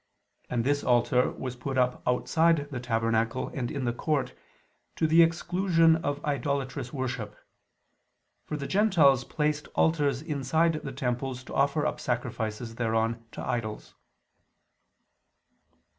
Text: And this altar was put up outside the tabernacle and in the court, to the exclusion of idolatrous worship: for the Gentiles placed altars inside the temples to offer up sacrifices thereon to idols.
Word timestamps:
And 0.49 0.63
this 0.63 0.83
altar 0.83 1.29
was 1.29 1.55
put 1.55 1.77
up 1.77 2.01
outside 2.07 2.67
the 2.71 2.79
tabernacle 2.79 3.49
and 3.49 3.69
in 3.69 3.85
the 3.85 3.93
court, 3.93 4.33
to 4.95 5.05
the 5.05 5.21
exclusion 5.21 5.97
of 5.97 6.25
idolatrous 6.25 6.91
worship: 6.91 7.35
for 8.43 8.57
the 8.57 8.65
Gentiles 8.65 9.23
placed 9.23 9.67
altars 9.75 10.23
inside 10.23 10.73
the 10.83 10.91
temples 10.91 11.43
to 11.43 11.53
offer 11.53 11.85
up 11.85 11.99
sacrifices 11.99 12.73
thereon 12.73 13.23
to 13.33 13.45
idols. 13.47 13.93